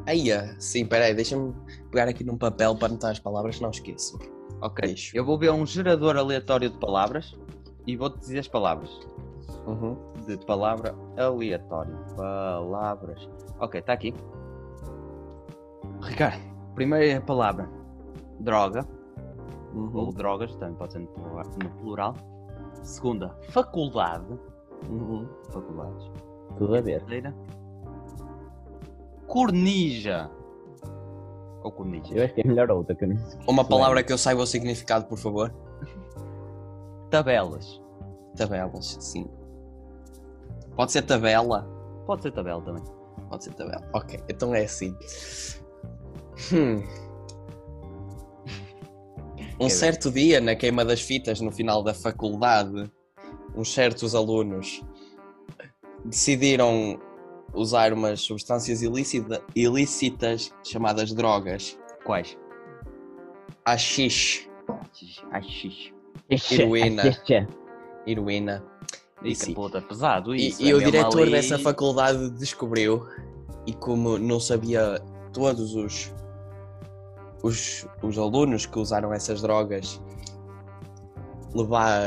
Aia, 0.06 0.56
sim, 0.60 0.86
peraí, 0.86 1.14
deixa-me 1.14 1.54
pegar 1.90 2.08
aqui 2.10 2.24
num 2.24 2.38
papel 2.38 2.76
para 2.76 2.88
anotar 2.90 3.12
as 3.12 3.20
palavras, 3.20 3.60
não 3.62 3.70
esqueço. 3.70 4.18
Ok. 4.62 4.96
Eu 5.14 5.26
vou 5.26 5.38
ver 5.38 5.52
um 5.52 5.66
gerador 5.66 6.18
aleatório 6.18 6.70
de 6.70 6.78
palavras 6.78 7.34
e 7.88 7.96
vou-te 7.96 8.20
dizer 8.20 8.40
as 8.40 8.48
palavras. 8.48 8.90
Uhum. 9.66 9.96
De 10.28 10.38
palavra 10.46 10.94
aleatório. 11.18 11.98
Palavras. 12.18 13.30
Ok, 13.60 13.80
está 13.80 13.94
aqui. 13.94 14.14
Ricardo, 16.02 16.42
primeira 16.76 17.22
palavra. 17.22 17.70
Droga. 18.40 18.86
Ou 19.74 19.80
Uhum. 20.06 20.10
drogas, 20.12 20.54
também 20.58 20.76
pode 20.76 20.94
ser 20.94 21.00
no 21.00 21.08
plural. 21.08 21.46
no 21.64 21.70
plural. 21.82 22.16
Segunda, 22.84 23.30
faculdade. 23.50 24.38
Uhum. 24.90 25.28
Faculdades. 25.50 26.12
Tudo 26.58 26.76
a 26.76 26.82
ver. 26.82 27.00
Terceira, 27.00 27.34
cornija. 29.34 30.30
Ou 31.64 31.72
cornija. 31.72 32.14
Eu 32.14 32.24
acho 32.24 32.36
que 32.36 32.42
é 32.42 32.44
melhor 32.44 32.70
outra 32.70 32.96
que 32.96 33.04
eu 33.04 33.10
não 33.10 33.18
sei. 33.18 33.40
Uma 33.48 33.66
palavra 33.66 34.04
que 34.04 34.14
eu 34.14 34.18
saiba 34.18 34.44
o 34.44 34.46
significado, 34.46 35.06
por 35.06 35.18
favor. 35.18 35.52
Tabelas. 37.10 37.82
Tabelas, 38.38 38.96
sim. 39.00 39.28
Pode 40.76 40.92
ser 40.92 41.02
tabela. 41.02 41.68
Pode 42.06 42.22
ser 42.22 42.32
tabela 42.32 42.62
também. 42.62 42.84
Pode 43.28 43.44
ser 43.44 43.54
tabela. 43.56 43.90
Ok, 43.92 44.20
então 44.30 44.54
é 44.54 44.66
assim. 44.66 44.96
Hum. 46.54 46.84
Um 49.60 49.70
certo 49.70 50.12
dia, 50.12 50.40
na 50.40 50.56
queima 50.56 50.86
das 50.86 51.02
fitas, 51.02 51.42
no 51.42 51.52
final 51.52 51.82
da 51.82 51.94
faculdade, 51.96 52.92
uns 53.56 53.74
certos 53.74 54.14
alunos 54.14 54.84
decidiram 56.06 57.00
usar 57.54 57.94
umas 57.94 58.22
substâncias 58.22 58.82
ilícita- 58.82 59.42
ilícitas 59.56 60.54
chamadas 60.64 61.14
drogas. 61.14 61.78
Quais? 62.04 62.38
Haxixe, 63.66 64.50
Ai, 65.32 65.42
xixi. 65.44 65.94
Heroína. 66.52 67.04
Heroína. 67.06 67.48
heroína. 68.06 68.64
E, 69.24 69.32
Isso, 69.32 69.54
puta, 69.54 69.82
pesado 69.82 70.36
E, 70.36 70.50
isso. 70.50 70.62
e 70.62 70.70
é 70.70 70.74
o 70.74 70.78
mesmo 70.78 70.92
diretor 70.92 71.22
ali- 71.22 71.32
dessa 71.32 71.58
faculdade 71.58 72.30
descobriu 72.32 73.08
e 73.66 73.74
como 73.74 74.18
não 74.18 74.40
sabia 74.40 75.00
todos 75.32 75.76
os, 75.76 76.14
os, 77.42 77.88
os 78.02 78.18
alunos 78.18 78.66
que 78.66 78.78
usaram 78.78 79.14
essas 79.14 79.42
drogas 79.42 80.02
levar 81.56 82.02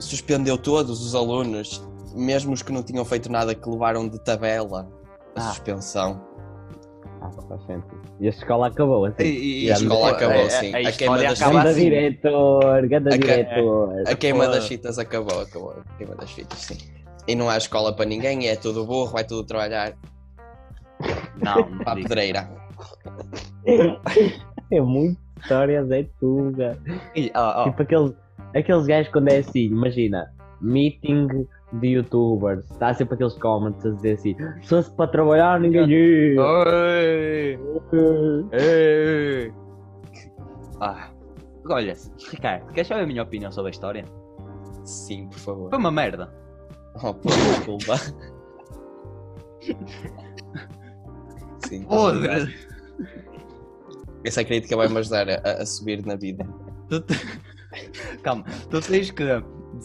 suspendeu 0.00 0.56
todos 0.58 1.04
os 1.04 1.14
alunos, 1.14 1.80
mesmo 2.18 2.52
os 2.52 2.62
que 2.62 2.72
não 2.72 2.82
tinham 2.82 3.04
feito 3.04 3.30
nada 3.30 3.54
que 3.54 3.68
levaram 3.68 4.08
de 4.08 4.18
tabela 4.18 4.88
a 5.36 5.40
Ah. 5.40 5.42
suspensão. 5.52 6.20
Ah, 7.20 7.30
faz 7.48 7.60
sentido. 7.66 8.00
E 8.20 8.26
a 8.26 8.30
escola 8.30 8.68
acabou 8.68 9.04
assim. 9.04 9.24
E, 9.24 9.64
E 9.66 9.70
a 9.70 9.74
escola 9.74 10.12
depois- 10.12 10.14
acabou, 10.14 10.46
a- 10.46 10.50
sim. 10.50 10.72
A, 10.74 10.76
A 10.76 10.80
história 10.82 10.92
queima 10.96 11.18
das 11.18 11.40
acaba 11.42 11.56
Ganda 11.58 11.70
assim. 11.70 11.80
diretor, 11.84 12.88
ganda 12.88 13.14
A 13.14 13.16
diretor. 13.18 14.02
A 14.08 14.14
queima 14.14 14.44
Pô. 14.44 14.50
das 14.52 14.66
fitas 14.68 14.98
acabou, 14.98 15.40
acabou. 15.40 15.70
A 15.72 15.96
queima 15.98 16.14
das 16.14 16.30
fitas, 16.30 16.58
sim. 16.58 16.76
E 17.26 17.34
não 17.34 17.50
há 17.50 17.56
escola 17.58 17.92
para 17.94 18.04
ninguém, 18.06 18.48
é 18.48 18.56
tudo 18.56 18.84
burro, 18.86 19.12
vai 19.12 19.24
tudo 19.24 19.44
trabalhar 19.44 19.94
Não, 21.42 21.68
não 21.68 21.78
para 21.84 21.92
a 21.92 21.96
pedreira. 21.96 22.48
É 24.70 24.80
muito 24.80 25.18
histórias, 25.40 25.90
é 25.90 26.04
tuga. 26.20 26.78
E, 27.16 27.30
ó, 27.34 27.62
ó, 27.62 27.64
Tipo 27.70 27.82
aqueles, 27.82 28.12
aqueles 28.54 28.86
gajos 28.86 29.10
quando 29.12 29.28
é 29.28 29.38
assim, 29.38 29.60
imagina, 29.66 30.30
meeting 30.60 31.26
de 31.72 31.88
youtubers, 31.88 32.64
está 32.70 32.94
sempre 32.94 33.14
aqueles 33.14 33.34
comments 33.34 33.84
a 33.84 33.90
dizer 33.90 34.12
assim, 34.14 34.36
se 34.62 34.68
fosse 34.68 34.90
para 34.92 35.10
trabalhar 35.10 35.60
ninguém 35.60 35.88
ia. 35.90 36.40
Oi, 36.42 37.58
ei. 38.52 39.52
Ah, 40.80 41.10
olha, 41.68 41.94
Ricardo, 42.30 42.72
queres 42.72 42.88
saber 42.88 43.02
a 43.02 43.06
minha 43.06 43.22
opinião 43.22 43.52
sobre 43.52 43.68
a 43.68 43.72
história? 43.72 44.04
Sim, 44.84 45.28
por 45.28 45.38
favor. 45.38 45.70
Foi 45.70 45.78
uma 45.78 45.90
merda. 45.90 46.32
Oh, 47.02 47.12
pô, 47.12 47.28
desculpa. 47.28 47.96
Sim. 51.66 51.82
Podre. 51.84 52.54
Essa 54.24 54.42
crítica 54.44 54.76
vai-me 54.76 54.98
ajudar 54.98 55.28
a, 55.28 55.34
a 55.62 55.66
subir 55.66 56.04
na 56.04 56.16
vida. 56.16 56.46
Tu 56.88 57.00
te- 57.02 57.38
Calma, 58.22 58.44
tu 58.70 58.80
tens 58.80 59.10
que 59.10 59.24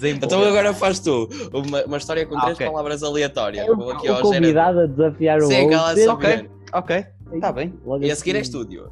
Então 0.01 0.41
agora 0.43 0.73
faz 0.73 1.00
tu 1.00 1.27
uma, 1.53 1.83
uma 1.85 1.97
história 1.97 2.25
com 2.25 2.35
Ah, 2.38 2.41
três 2.41 2.55
ok. 2.57 2.67
palavras 2.67 3.03
aleatórias. 3.03 3.67
É 3.67 3.73
Vou 3.75 3.91
aqui 3.91 4.09
o 4.09 4.15
ao 4.15 4.21
convidado 4.21 4.79
a 4.81 4.85
desafiar 4.88 5.39
o 5.39 5.45
Sim, 5.47 5.75
outro. 5.75 6.12
ok. 6.13 6.50
Ok, 6.73 7.05
está 7.33 7.51
bem. 7.51 7.73
Logo 7.85 8.03
E 8.03 8.09
a 8.09 8.15
seguir 8.15 8.31
é 8.35 8.39
assim. 8.39 8.50
estúdio. 8.50 8.89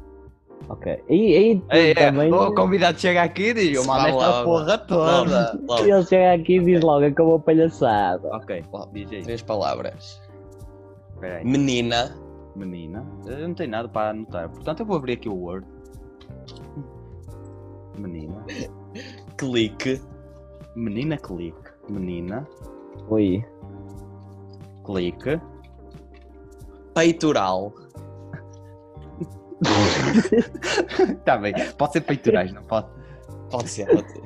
Ok. 0.68 1.02
E 1.08 1.36
aí 1.36 1.62
É, 1.70 1.90
é, 1.90 1.94
também. 1.94 2.32
o 2.32 2.54
convidado 2.54 2.98
chega 3.00 3.22
aqui 3.22 3.48
e 3.48 3.54
diz: 3.54 3.76
Eu 3.76 3.84
lá, 3.86 4.08
esta 4.08 4.44
porra 4.44 4.78
toda. 4.78 5.52
Logo, 5.52 5.66
logo. 5.66 5.84
Ele 5.84 6.02
chega 6.06 6.34
aqui 6.40 6.56
e 6.58 6.64
diz 6.64 6.80
logo 6.82 7.04
acabou 7.04 7.34
a 7.34 7.40
palhaçada. 7.40 8.28
Ok, 8.36 8.64
Logo. 8.72 8.90
diz 8.94 9.10
aí. 9.10 9.22
Três 9.24 9.42
palavras. 9.42 10.22
Menina, 11.44 12.16
Menina. 12.54 13.04
Eu 13.26 13.48
não 13.48 13.54
tenho 13.54 13.70
nada 13.70 13.88
para 13.88 14.10
anotar. 14.10 14.48
Portanto, 14.48 14.80
eu 14.80 14.86
vou 14.86 14.96
abrir 14.96 15.14
aqui 15.14 15.28
o 15.28 15.34
Word. 15.34 15.66
Menina. 17.98 18.44
clique, 19.36 20.00
Menina, 20.74 21.16
clique. 21.18 21.70
Menina, 21.88 22.46
Ui. 23.08 23.44
clique. 24.84 25.40
peitoral. 26.94 27.72
Tá 31.24 31.36
bem. 31.38 31.52
Pode 31.78 31.92
ser 31.92 32.00
peitorais, 32.00 32.52
não 32.52 32.62
pode? 32.64 32.88
Pode 33.50 33.68
ser, 33.68 33.86
pode 33.86 34.10
ser. 34.10 34.22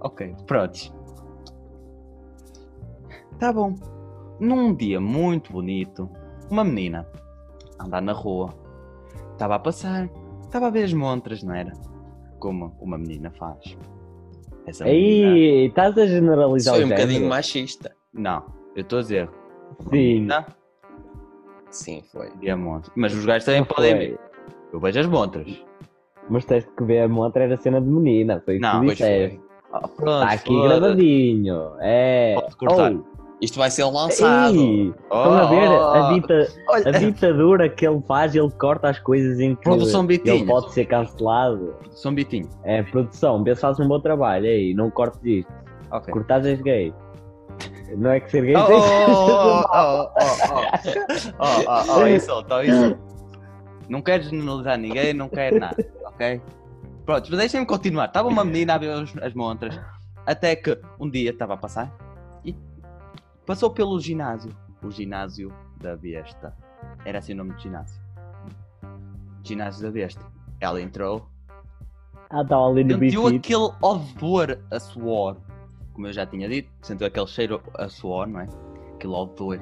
Ok, 0.00 0.34
prontos. 0.46 0.92
Tá 3.38 3.52
bom. 3.52 3.74
Num 4.40 4.74
dia 4.74 5.00
muito 5.00 5.52
bonito, 5.52 6.10
uma 6.50 6.64
menina 6.64 7.06
a 7.78 7.84
andar 7.84 8.02
na 8.02 8.12
rua. 8.12 8.52
Estava 9.32 9.54
a 9.54 9.58
passar. 9.58 10.10
Estava 10.42 10.66
a 10.66 10.70
ver 10.70 10.84
as 10.84 10.92
montras, 10.92 11.42
não 11.42 11.54
era? 11.54 11.72
Como 12.38 12.76
uma 12.80 12.98
menina 12.98 13.30
faz. 13.30 13.76
Essa 14.66 14.84
menina... 14.84 15.32
Aí, 15.32 15.66
estás 15.66 15.98
a 15.98 16.06
generalizar 16.06 16.74
Sou 16.74 16.82
o 16.82 16.86
um 16.86 16.90
bocadinho 16.90 17.24
é 17.24 17.28
machista. 17.28 17.92
Não, 18.12 18.44
eu 18.76 18.82
estou 18.82 18.98
a 18.98 19.02
dizer. 19.02 19.28
Sim. 19.80 19.88
Menina 19.90 20.46
Sim, 21.70 22.02
foi. 22.12 22.30
e 22.40 22.50
a 22.50 22.56
montra. 22.56 22.92
Mas 22.94 23.14
os 23.14 23.24
gajos 23.24 23.44
também 23.44 23.60
Não 23.60 23.66
podem 23.66 23.96
ver. 23.96 24.20
Eu 24.72 24.80
vejo 24.80 25.00
as 25.00 25.06
montras. 25.06 25.64
Mas 26.28 26.44
tens 26.44 26.64
que 26.64 26.84
ver 26.84 27.00
a 27.00 27.08
montra 27.08 27.44
era 27.44 27.56
cena 27.56 27.80
de 27.80 27.88
menina. 27.88 28.40
Foi 28.44 28.56
o 28.56 28.58
que 28.58 28.62
Não, 28.62 28.80
tu 28.80 28.86
disseste. 28.90 29.36
foi. 29.36 29.52
Ah, 29.72 29.88
pronto, 29.88 30.22
Está 30.22 30.32
aqui 30.32 30.62
gravadinho. 30.62 31.72
É. 31.80 32.34
Pode 32.40 32.56
cortar. 32.56 32.92
Oh, 32.92 33.21
Isto 33.42 33.58
vai 33.58 33.70
ser 33.70 33.84
lançado. 33.84 34.54
ei, 34.54 34.88
Estão 34.88 35.32
a 35.34 35.44
ver 35.46 35.66
a, 35.66 36.08
Oh, 36.08 36.14
dita, 36.14 36.48
olha, 36.68 36.88
a 36.88 36.92
ditadura 36.92 37.68
que 37.68 37.84
ele 37.86 38.00
faz, 38.06 38.34
ele 38.36 38.50
corta 38.52 38.88
as 38.88 39.00
coisas 39.00 39.40
em 39.40 39.56
que 39.56 39.62
Produção 39.62 40.02
ele 40.02 40.18
Bitinhos. 40.18 40.48
pode 40.48 40.72
ser 40.72 40.84
cancelado. 40.86 41.74
São 41.90 42.14
bitinho. 42.14 42.48
É 42.62 42.84
produção, 42.84 43.42
vê 43.42 43.54
se 43.54 43.60
fazes 43.60 43.84
um 43.84 43.88
bom 43.88 43.98
trabalho. 44.00 44.46
Ei, 44.46 44.72
não 44.74 44.90
cortes 44.90 45.20
isto. 45.24 45.52
Ok. 45.90 46.12
Cortares 46.14 46.46
és 46.46 46.62
gay. 46.62 46.94
Não 47.96 48.10
é 48.12 48.20
que 48.20 48.30
ser 48.30 48.42
gay 48.44 48.56
Oh, 48.56 48.66
tem 48.66 48.76
oh, 48.76 48.80
oh, 48.80 49.64
oh, 49.74 50.10
oh, 50.16 50.62
oh, 51.40 51.64
oh, 51.68 52.00
oh, 52.00 52.06
isso, 52.06 52.32
oh, 52.32 52.60
isso. 52.62 52.98
Não 53.88 54.00
quero 54.00 54.22
generalizar 54.22 54.78
ninguém, 54.78 55.12
não 55.12 55.28
quero 55.28 55.58
nada, 55.58 55.76
ok? 56.06 56.40
Pronto, 57.04 57.28
mas 57.28 57.38
deixem-me 57.40 57.66
continuar. 57.66 58.06
Estava 58.06 58.28
uma 58.28 58.44
menina 58.44 58.74
a 58.74 58.78
ver 58.78 58.90
as, 58.92 59.12
as 59.20 59.34
montras, 59.34 59.78
até 60.24 60.54
que 60.56 60.78
um 60.98 61.10
dia 61.10 61.30
estava 61.30 61.54
a 61.54 61.56
passar 61.56 61.92
e 62.44 62.56
passou 63.46 63.70
pelo 63.70 64.00
ginásio. 64.00 64.54
O 64.82 64.90
ginásio 64.90 65.52
da 65.80 65.96
besta. 65.96 66.56
Era 67.04 67.18
assim 67.18 67.34
o 67.34 67.36
nome 67.36 67.52
do 67.54 67.60
ginásio. 67.60 68.00
Ginásio 69.42 69.82
da 69.82 69.90
besta. 69.90 70.24
Ela 70.60 70.80
entrou, 70.80 71.28
sentiu 72.98 73.26
aquele 73.26 73.70
odor 73.82 74.58
a 74.70 74.80
suor, 74.80 75.36
como 75.92 76.06
eu 76.06 76.12
já 76.14 76.24
tinha 76.24 76.48
dito, 76.48 76.70
sentiu 76.80 77.06
aquele 77.06 77.26
cheiro 77.26 77.62
a 77.74 77.88
suor, 77.90 78.26
não 78.26 78.40
é? 78.40 78.48
Aquele 78.94 79.12
odor. 79.12 79.60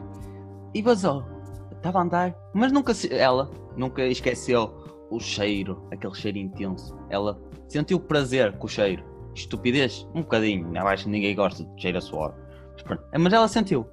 E 0.73 0.81
vazou. 0.81 1.25
Estava 1.73 1.99
a 1.99 2.03
andar, 2.03 2.35
mas 2.55 2.71
nunca 2.71 2.95
se... 2.95 3.13
ela 3.13 3.51
nunca 3.77 4.05
esqueceu 4.07 4.73
o 5.11 5.19
cheiro, 5.19 5.85
aquele 5.91 6.15
cheiro 6.15 6.39
intenso. 6.39 6.97
Ela 7.09 7.41
sentiu 7.69 7.99
prazer 7.99 8.57
com 8.57 8.67
o 8.67 8.71
cheiro. 8.71 9.03
Estupidez, 9.35 10.07
um 10.15 10.23
bocadinho, 10.23 10.71
que 10.71 11.09
ninguém 11.09 11.35
gosta 11.35 11.65
de 11.65 11.83
cheiro 11.83 11.99
a 11.99 12.01
suor. 12.01 12.35
Mas, 12.81 12.83
pronto. 12.83 13.05
Mas 13.19 13.33
ela 13.33 13.49
sentiu. 13.49 13.87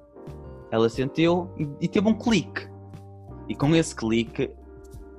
Ela 0.70 0.88
sentiu 0.88 1.50
e, 1.56 1.68
e 1.80 1.88
teve 1.88 2.08
um 2.08 2.14
clique. 2.14 2.68
E 3.48 3.54
com 3.54 3.74
esse 3.74 3.94
clique 3.94 4.50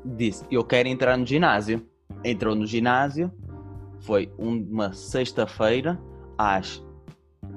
disse: 0.04 0.46
Eu 0.50 0.64
quero 0.64 0.88
entrar 0.88 1.18
no 1.18 1.26
ginásio. 1.26 1.86
Entrou 2.24 2.56
no 2.56 2.66
ginásio, 2.66 3.32
foi 4.02 4.32
uma 4.38 4.92
sexta-feira, 4.92 5.98
às 6.38 6.84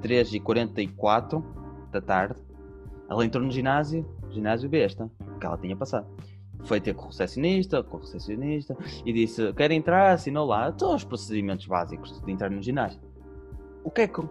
3h44 0.01 1.43
da 1.91 1.99
tarde. 1.99 2.35
Ela 3.09 3.25
entrou 3.25 3.43
no 3.43 3.51
ginásio, 3.51 4.05
ginásio 4.29 4.69
besta, 4.69 5.09
que 5.39 5.45
ela 5.45 5.57
tinha 5.57 5.75
passado. 5.75 6.07
Foi 6.65 6.79
ter 6.79 6.93
com 6.93 7.05
o 7.05 7.07
recepcionista, 7.07 7.83
com 7.83 7.97
o 7.97 7.99
recepcionista, 7.99 8.77
e 9.05 9.11
disse: 9.11 9.51
Quer 9.53 9.71
entrar? 9.71 10.13
Assinou 10.13 10.45
lá 10.45 10.71
todos 10.71 10.95
os 10.95 11.03
procedimentos 11.03 11.65
básicos 11.65 12.21
de 12.21 12.31
entrar 12.31 12.49
no 12.49 12.61
ginásio. 12.61 13.01
O 13.83 13.91
que 13.91 14.01
é 14.01 14.07
que. 14.07 14.21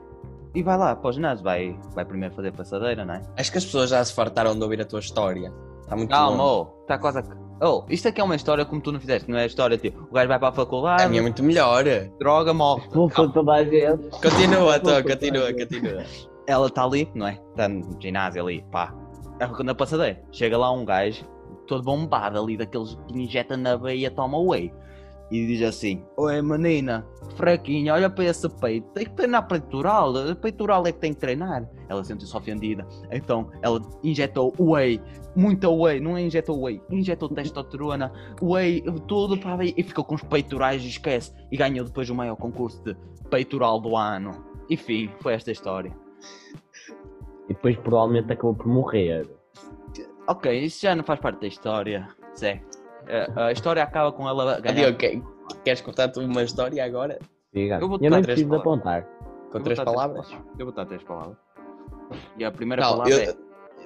E 0.54 0.62
vai 0.62 0.76
lá 0.76 0.94
para 0.94 1.08
o 1.08 1.12
ginásio, 1.12 1.42
vai, 1.44 1.78
vai 1.94 2.04
primeiro 2.04 2.34
fazer 2.34 2.52
passadeira, 2.52 3.04
não 3.04 3.14
é? 3.14 3.22
Acho 3.38 3.50
que 3.52 3.58
as 3.58 3.64
pessoas 3.64 3.90
já 3.90 4.04
se 4.04 4.12
fartaram 4.12 4.54
de 4.54 4.62
ouvir 4.62 4.80
a 4.80 4.84
tua 4.84 5.00
história. 5.00 5.52
Está 5.80 5.96
muito 5.96 6.10
Calma, 6.10 6.42
longe. 6.42 6.68
oh, 6.76 6.80
está 6.82 6.98
quase 6.98 7.18
a. 7.18 7.22
Oh, 7.64 7.84
isto 7.88 8.08
aqui 8.08 8.20
é 8.20 8.24
uma 8.24 8.34
história 8.34 8.64
como 8.64 8.80
tu 8.80 8.90
não 8.92 8.98
fizeste, 9.00 9.30
não 9.30 9.38
é 9.38 9.44
a 9.44 9.46
história 9.46 9.78
tipo, 9.78 10.02
o 10.10 10.12
gajo 10.12 10.26
vai 10.28 10.38
para 10.38 10.48
a 10.48 10.52
faculdade, 10.52 11.04
A 11.04 11.08
minha 11.08 11.20
é 11.20 11.22
muito 11.22 11.42
melhor. 11.44 11.84
droga, 12.18 12.52
morre. 12.52 12.82
Expulsou 12.82 13.30
toda 13.30 13.52
a 13.52 13.64
gente. 13.64 14.10
Continua, 14.10 14.78
Desculpa, 14.80 15.02
continua, 15.04 15.52
continua. 15.54 16.04
ela 16.46 16.66
está 16.66 16.84
ali, 16.84 17.08
não 17.14 17.26
é? 17.28 17.40
Está 17.50 17.68
no 17.68 17.96
ginásio 18.00 18.42
ali, 18.42 18.64
pá. 18.70 18.92
É 19.38 19.62
Na 19.62 19.74
passadeira. 19.74 20.20
Chega 20.32 20.58
lá 20.58 20.72
um 20.72 20.84
gajo, 20.84 21.24
todo 21.66 21.82
bombado 21.84 22.38
ali, 22.40 22.56
daqueles 22.56 22.98
que 23.08 23.18
injeta 23.18 23.56
na 23.56 23.76
veia, 23.76 24.10
toma 24.10 24.38
whey. 24.38 24.72
E 25.30 25.46
diz 25.46 25.62
assim: 25.62 26.04
Oi 26.16 26.42
menina, 26.42 27.06
fraquinha, 27.36 27.94
olha 27.94 28.10
para 28.10 28.24
esse 28.24 28.48
peito, 28.48 28.86
tem 28.92 29.04
que 29.04 29.12
treinar 29.12 29.46
peitoral, 29.48 30.12
peitoral 30.40 30.86
é 30.86 30.92
que 30.92 30.98
tem 30.98 31.14
que 31.14 31.20
treinar. 31.20 31.68
Ela 31.88 32.04
sentiu-se 32.04 32.36
ofendida, 32.36 32.86
então 33.10 33.50
ela 33.62 33.80
injetou 34.02 34.54
whey, 34.58 35.00
muita 35.34 35.70
whey, 35.70 36.00
não 36.00 36.16
é 36.16 36.22
injetou 36.22 36.62
whey, 36.62 36.82
injetou 36.90 37.28
testosterona, 37.28 38.12
whey, 38.40 38.82
tudo 39.06 39.38
para 39.38 39.56
ver, 39.56 39.74
e 39.76 39.82
ficou 39.82 40.04
com 40.04 40.14
os 40.14 40.22
peitorais 40.22 40.82
e 40.82 40.88
esquece. 40.88 41.32
E 41.50 41.56
ganhou 41.56 41.84
depois 41.84 42.08
o 42.10 42.14
maior 42.14 42.36
concurso 42.36 42.82
de 42.82 42.96
peitoral 43.30 43.80
do 43.80 43.96
ano. 43.96 44.30
Enfim, 44.68 45.10
foi 45.20 45.34
esta 45.34 45.50
a 45.50 45.52
história. 45.52 45.92
E 47.48 47.54
depois 47.54 47.76
provavelmente 47.76 48.32
acabou 48.32 48.54
por 48.54 48.66
morrer. 48.66 49.28
Ok, 50.28 50.64
isso 50.64 50.82
já 50.82 50.94
não 50.94 51.04
faz 51.04 51.20
parte 51.20 51.40
da 51.40 51.46
história. 51.46 52.08
Zé. 52.38 52.62
A, 53.36 53.46
a 53.46 53.52
história 53.52 53.82
acaba 53.82 54.10
com 54.12 54.28
ela 54.28 54.60
ganhar. 54.60 54.74
Diogo, 54.74 54.96
que- 54.98 55.22
queres 55.64 55.80
contar-te 55.82 56.18
uma 56.18 56.42
história 56.42 56.84
agora? 56.84 57.18
Diga. 57.52 57.78
Eu 57.80 57.88
vou 57.88 57.98
Eu, 57.98 58.10
dar 58.10 58.16
nem 58.16 58.22
três 58.22 58.26
preciso 58.40 58.44
de 58.56 58.62
palavras. 58.62 59.04
apontar. 59.04 59.50
Com 59.52 59.60
três 59.62 59.78
palavras? 59.80 60.30
Eu 60.32 60.38
vou 60.58 60.66
botar 60.66 60.86
três 60.86 61.02
palavras. 61.02 61.36
E 62.38 62.44
a 62.44 62.50
primeira 62.50 62.82
Não, 62.82 62.90
palavra 62.92 63.12
eu- 63.12 63.30
é. 63.30 63.34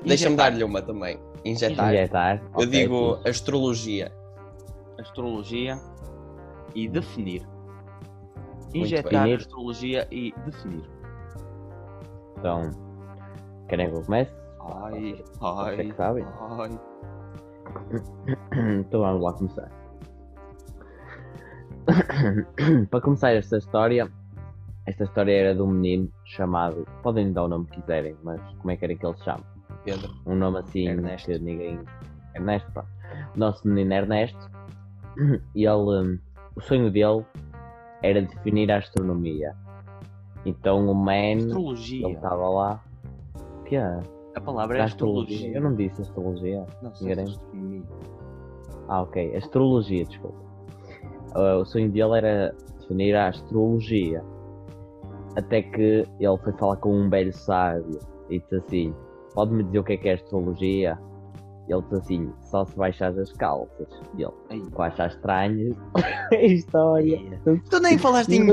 deixa-me 0.05 0.37
dar-lhe 0.37 0.63
uma 0.63 0.81
também. 0.83 1.19
Injetar. 1.45 1.93
Injetar. 1.93 2.37
Eu 2.43 2.51
ok, 2.55 2.67
digo 2.67 3.19
astrologia. 3.27 4.13
Astrologia 4.99 5.77
e 6.75 6.89
definir. 6.89 7.47
bem. 8.73 8.83
Injetar 8.83 9.11
Definir. 9.13 9.37
astrologia 9.39 10.09
e 10.11 10.33
definir. 10.45 10.85
Então, 12.39 12.71
querem 13.69 13.91
que 13.91 13.97
eu 13.97 14.03
comece? 14.03 14.31
Ai, 14.61 15.25
ai, 15.41 15.77
que 15.77 15.95
sabe. 15.97 16.25
ai. 16.41 16.79
Então 18.81 19.01
vamos 19.01 19.23
lá 19.23 19.33
começar. 19.33 19.71
Para 22.91 23.01
começar 23.01 23.33
esta 23.33 23.59
história, 23.59 24.11
esta 24.87 25.05
história 25.05 25.33
era 25.33 25.55
de 25.55 25.63
um 25.63 25.69
menino 25.69 26.11
chamado, 26.25 26.87
podem 27.03 27.33
dar 27.33 27.45
o 27.45 27.49
nome 27.49 27.67
que 27.67 27.81
quiserem, 27.81 28.17
mas 28.23 28.41
como 28.59 28.71
é 28.71 28.77
que 28.77 28.85
era 28.85 28.95
que 28.95 29.07
ele 29.07 29.17
se 29.17 29.25
chama? 29.25 29.45
Pedro. 29.85 30.13
Um 30.27 30.35
nome 30.35 30.59
assim 30.59 30.89
Ernesto. 30.89 31.31
que 31.31 31.39
ninguém. 31.39 31.79
Ernesto, 32.35 32.71
pronto. 32.73 32.89
O 33.35 33.39
nosso 33.39 33.69
menino 33.69 33.93
Ernesto, 33.95 34.51
e 35.55 35.65
ele, 35.65 35.77
hum, 35.77 36.19
o 36.57 36.61
sonho 36.61 36.91
dele 36.91 37.25
era 38.03 38.21
definir 38.23 38.71
a 38.73 38.79
astronomia. 38.79 39.55
Então 40.45 40.89
o 40.89 40.95
man, 40.95 41.13
ele 41.15 41.45
Astrologia. 41.47 42.09
estava 42.09 42.49
lá. 42.49 42.85
O 43.61 43.63
que 43.65 43.77
é? 43.77 44.01
A 44.37 44.41
palavra 44.41 44.77
é 44.77 44.83
Astrologia. 44.83 45.51
Eu 45.51 45.63
não 45.63 45.75
disse 45.75 46.03
astrologia. 46.03 46.67
Não 46.83 46.91
astronomia. 46.91 47.83
Ah, 48.87 49.01
ok. 49.01 49.35
Astrologia, 49.35 50.05
desculpa. 50.05 50.37
Ah, 51.35 51.57
o 51.57 51.65
sonho 51.65 51.91
dele 51.91 52.19
era 52.19 52.55
definir 52.79 53.17
a 53.17 53.29
astrologia. 53.29 54.23
Até 55.37 55.63
que 55.63 56.07
ele 56.21 56.39
foi 56.45 56.53
falar 56.53 56.77
com 56.77 56.95
um 56.95 57.09
velho 57.09 57.33
sábio 57.33 57.99
e 58.29 58.39
disse 58.39 58.57
assim: 58.57 58.95
Pode-me 59.35 59.65
dizer 59.65 59.79
o 59.79 59.85
que 59.85 59.95
é 59.95 59.97
que 59.97 60.09
é 60.11 60.13
astrologia? 60.15 60.99
E 61.67 61.73
ele 61.73 61.83
disse 61.83 61.95
assim: 61.95 62.33
Só 62.43 62.67
se 62.67 62.77
baixar 62.77 63.19
as 63.19 63.33
calças. 63.33 63.89
E 64.19 64.23
ele, 64.23 64.33
Ai, 64.51 64.63
com 64.71 64.83
achar 64.83 65.09
estranho, 65.09 65.75
a 66.31 66.37
história. 66.37 67.19
Tu 67.71 67.81
nem 67.81 67.97
falaste 67.97 68.35
em. 68.35 68.47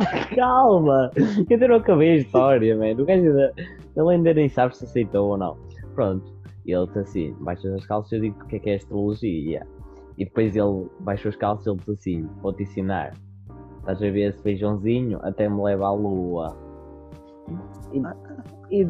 Calma! 0.34 1.10
Eu 1.50 1.68
não 1.68 1.76
acabei 1.76 2.12
a 2.12 2.16
história, 2.16 2.74
mano. 2.78 3.02
O 3.02 3.04
gajo 3.04 3.26
ainda. 3.26 3.54
Ele 3.96 4.10
ainda 4.10 4.34
nem 4.34 4.48
sabe 4.48 4.76
se 4.76 4.84
aceitou 4.84 5.30
ou 5.30 5.38
não. 5.38 5.56
Pronto. 5.94 6.32
Ele 6.66 6.86
disse 6.86 6.98
assim: 6.98 7.36
baixas 7.40 7.72
as 7.74 7.86
calças, 7.86 8.12
eu 8.12 8.20
digo 8.20 8.42
o 8.42 8.46
que 8.46 8.56
é 8.56 8.58
que 8.58 8.70
é 8.70 8.74
astrologia. 8.76 9.66
E 10.18 10.24
depois 10.24 10.54
ele 10.54 10.88
baixou 11.00 11.30
as 11.30 11.36
calças 11.36 11.66
e 11.66 11.70
ele 11.70 11.78
disse 11.78 11.90
assim: 11.92 12.28
vou-te 12.42 12.62
ensinar. 12.62 13.14
Estás 13.78 14.02
a 14.02 14.10
ver 14.10 14.28
esse 14.28 14.42
feijãozinho? 14.42 15.18
Até 15.22 15.48
me 15.48 15.62
leva 15.62 15.86
à 15.86 15.92
lua. 15.92 16.56
E, 17.92 17.98
e, 18.70 18.82
e, 18.82 18.88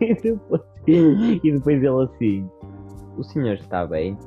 e 0.00 0.14
depois, 0.14 0.62
e 0.86 1.52
depois 1.52 1.82
ele 1.82 2.02
assim: 2.02 2.50
o 3.16 3.22
senhor 3.22 3.54
está 3.54 3.86
bem? 3.86 4.18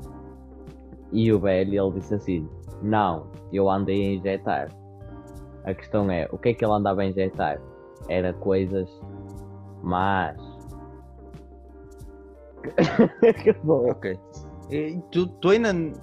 E 1.12 1.32
o 1.32 1.40
velho 1.40 1.74
ele 1.74 2.00
disse 2.00 2.16
assim: 2.16 2.50
não, 2.82 3.28
eu 3.52 3.70
andei 3.70 4.02
a 4.06 4.14
injetar. 4.14 4.70
A 5.66 5.74
questão 5.74 6.10
é, 6.12 6.28
o 6.32 6.38
que 6.38 6.50
é 6.50 6.54
que 6.54 6.64
ele 6.64 6.74
andava 6.74 7.02
a 7.02 7.06
injetar? 7.06 7.60
Era 8.08 8.34
coisas 8.34 8.90
más. 9.86 10.36
Acabou. 13.22 13.92
Ok. 13.96 14.18
E 14.72 15.00
tu, 15.12 15.28
tu 15.28 15.50
ainda. 15.50 15.72
Nem 15.74 15.94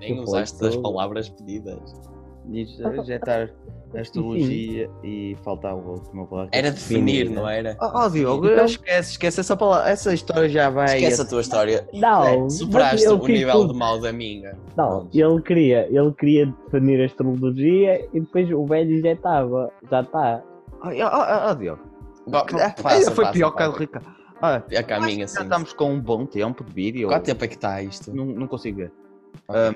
Que 0.00 0.20
usaste 0.20 0.66
as 0.66 0.76
palavras 0.76 1.28
pedidas. 1.30 2.00
Dizes 2.44 2.80
injetar 2.98 3.50
astrologia 3.94 4.90
e 5.02 5.36
faltava 5.42 5.76
o 5.76 5.92
último 5.92 6.26
palavra. 6.26 6.50
Era 6.52 6.70
definir, 6.70 7.24
Definir, 7.24 7.30
não 7.34 7.48
era? 7.48 7.76
Oh, 7.80 7.90
oh, 8.04 8.08
Diogo, 8.08 8.46
Então- 8.46 8.64
esquece, 8.64 9.10
esquece 9.12 9.40
essa 9.40 9.56
palavra. 9.56 9.90
Essa 9.90 10.14
história 10.14 10.48
já 10.48 10.70
vai. 10.70 10.96
Esquece 10.96 11.20
a 11.20 11.24
tua 11.24 11.40
história. 11.40 11.88
Não, 11.92 12.24
É, 12.46 12.50
superaste 12.50 13.08
o 13.08 13.26
nível 13.26 13.68
de 13.68 13.74
mal 13.74 14.00
da 14.00 14.12
minha. 14.12 14.56
Não, 14.76 15.08
ele 15.12 15.42
queria, 15.42 15.86
ele 15.90 16.12
queria 16.12 16.46
definir 16.46 17.02
a 17.02 17.06
astrologia 17.06 18.08
e 18.12 18.20
depois 18.20 18.50
o 18.50 18.64
velho. 18.66 19.02
Já 19.02 19.12
está. 20.00 20.42
Oh, 20.84 20.88
oh, 20.88 21.50
oh, 21.50 21.54
Diogo. 21.54 21.82
Ah, 22.32 22.74
passa, 22.82 23.10
foi 23.10 23.24
passa, 23.24 23.32
pior 23.36 23.50
que 23.52 23.62
a. 23.62 23.70
Ricardo. 23.70 24.06
Ah, 24.40 24.60
É 24.70 24.82
já 24.82 25.24
estamos 25.24 25.72
com 25.72 25.92
um 25.92 26.00
bom 26.00 26.26
tempo 26.26 26.64
de 26.64 26.72
vídeo. 26.72 27.08
Quanto 27.08 27.24
tempo 27.24 27.44
é 27.44 27.48
que 27.48 27.54
está 27.54 27.80
isto? 27.80 28.12
Não, 28.12 28.24
não 28.26 28.48
consigo 28.48 28.78
ver. 28.78 28.92
Ok. 29.46 29.60
Ah, 29.60 29.74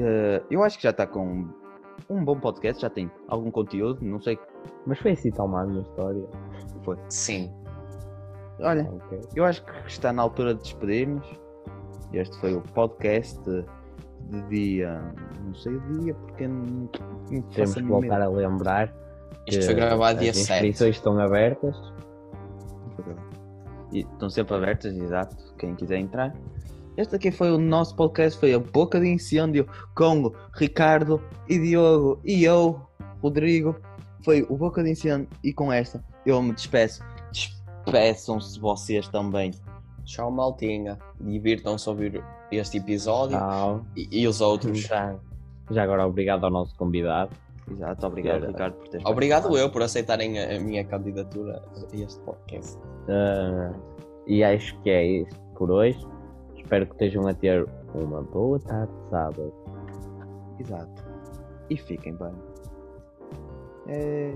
eh, 0.00 0.42
eu 0.50 0.62
acho 0.62 0.76
que 0.76 0.82
já 0.82 0.90
está 0.90 1.06
com 1.06 1.46
um 2.08 2.24
bom 2.24 2.38
podcast, 2.38 2.82
já 2.82 2.90
tem 2.90 3.10
algum 3.28 3.50
conteúdo, 3.50 4.04
não 4.04 4.20
sei. 4.20 4.38
Mas 4.86 4.98
foi 4.98 5.12
assim 5.12 5.30
tão 5.30 5.48
má 5.48 5.62
a 5.62 5.66
minha 5.66 5.82
história. 5.82 6.24
Sim. 7.08 7.52
Olha, 8.60 8.88
Ok. 8.90 9.20
eu 9.34 9.44
acho 9.44 9.64
que 9.64 9.72
está 9.88 10.12
na 10.12 10.22
altura 10.22 10.54
de 10.54 10.62
despedirmos. 10.62 11.26
Este 12.12 12.38
foi 12.38 12.54
o 12.54 12.60
podcast 12.62 13.38
de, 14.30 14.42
dia. 14.48 15.02
Não 15.44 15.54
sei 15.54 15.74
o 15.74 15.80
dia, 16.00 16.14
porque 16.14 16.46
não, 16.48 16.64
não 16.64 16.88
Temos 17.42 17.54
faço 17.56 17.74
que 17.74 17.82
voltar 17.82 18.22
a 18.22 18.28
lembrar 18.28 18.94
Isto 19.46 19.64
foi 19.66 19.74
gravado 19.74 20.20
dia 20.20 20.30
as 20.30 20.36
7. 20.38 20.52
inscrições 20.52 20.96
estão 20.96 21.18
abertas. 21.18 21.76
E 23.92 24.00
estão 24.00 24.28
sempre 24.30 24.54
abertas, 24.54 24.96
exato. 24.96 25.36
Quem 25.58 25.74
quiser 25.74 25.98
entrar. 25.98 26.34
Este 26.96 27.14
aqui 27.14 27.30
foi 27.30 27.50
o 27.50 27.58
nosso 27.58 27.94
podcast, 27.94 28.40
foi 28.40 28.54
a 28.54 28.58
Boca 28.58 28.98
de 28.98 29.06
Incêndio 29.06 29.68
com 29.94 30.32
Ricardo 30.54 31.22
e 31.46 31.58
Diogo 31.58 32.18
e 32.24 32.42
eu, 32.42 32.80
Rodrigo. 33.22 33.76
Foi 34.24 34.46
o 34.48 34.56
Boca 34.56 34.82
de 34.82 34.92
Incêndio 34.92 35.28
e 35.44 35.52
com 35.52 35.70
esta 35.70 36.02
eu 36.24 36.40
me 36.40 36.54
despeço. 36.54 37.04
Despeçam-se 37.30 38.58
vocês 38.58 39.06
também. 39.08 39.50
Tchau, 40.06 40.30
maltinha. 40.30 40.98
Divirtam-se 41.20 41.86
a 41.86 41.92
ouvir 41.92 42.24
este 42.50 42.78
episódio 42.78 43.38
e, 43.94 44.22
e 44.22 44.26
os 44.26 44.40
outros. 44.40 44.78
Já, 44.78 45.14
já 45.70 45.82
agora 45.82 46.06
obrigado 46.06 46.44
ao 46.44 46.50
nosso 46.50 46.74
convidado. 46.76 47.30
Exato, 47.70 48.06
obrigado 48.06 48.46
Ricardo 48.46 48.74
por 48.74 48.88
teres 48.88 49.04
Obrigado 49.04 49.42
participado. 49.42 49.68
eu 49.68 49.70
por 49.70 49.82
aceitarem 49.82 50.38
a, 50.38 50.56
a 50.56 50.60
minha 50.60 50.82
candidatura 50.82 51.62
a 51.74 51.96
este 51.96 52.20
podcast. 52.20 52.78
Ah, 53.06 53.74
e 54.26 54.42
acho 54.42 54.80
que 54.80 54.88
é 54.88 55.04
isto 55.04 55.38
por 55.58 55.70
hoje. 55.70 56.15
Espero 56.66 56.84
que 56.84 56.92
estejam 56.94 57.28
a 57.28 57.32
ter 57.32 57.64
uma 57.94 58.22
boa 58.22 58.58
tarde 58.58 58.92
de 58.92 59.08
sábado. 59.08 59.54
Exato. 60.58 61.04
E 61.70 61.76
fiquem 61.76 62.12
bem. 62.16 62.32
É... 63.86 64.34